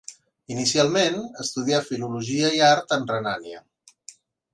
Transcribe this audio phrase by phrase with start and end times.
[0.53, 3.61] Inicialment, estudià Filologia i Art en Renània.